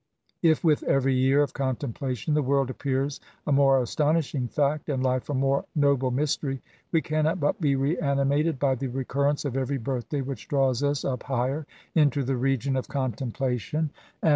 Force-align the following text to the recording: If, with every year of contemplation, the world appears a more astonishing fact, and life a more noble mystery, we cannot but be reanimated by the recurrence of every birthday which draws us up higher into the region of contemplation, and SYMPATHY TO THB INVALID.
If, 0.41 0.63
with 0.63 0.81
every 0.81 1.13
year 1.13 1.43
of 1.43 1.53
contemplation, 1.53 2.33
the 2.33 2.41
world 2.41 2.71
appears 2.71 3.19
a 3.45 3.51
more 3.51 3.79
astonishing 3.83 4.47
fact, 4.47 4.89
and 4.89 5.03
life 5.03 5.29
a 5.29 5.35
more 5.35 5.65
noble 5.75 6.09
mystery, 6.09 6.59
we 6.91 7.03
cannot 7.03 7.39
but 7.39 7.61
be 7.61 7.75
reanimated 7.75 8.57
by 8.57 8.73
the 8.73 8.87
recurrence 8.87 9.45
of 9.45 9.55
every 9.55 9.77
birthday 9.77 10.21
which 10.21 10.47
draws 10.47 10.81
us 10.81 11.05
up 11.05 11.21
higher 11.21 11.67
into 11.93 12.23
the 12.23 12.35
region 12.35 12.75
of 12.75 12.87
contemplation, 12.87 13.79
and 13.79 13.89
SYMPATHY 13.89 13.91
TO 13.93 13.99
THB 13.99 14.23
INVALID. 14.23 14.29